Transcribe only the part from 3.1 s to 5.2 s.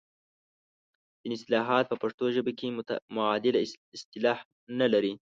معادله اصطلاح نه لري.